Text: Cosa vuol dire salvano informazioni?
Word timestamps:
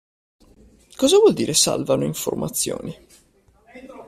Cosa 0.95 1.19
vuol 1.19 1.35
dire 1.35 1.53
salvano 1.53 2.05
informazioni? 2.05 3.05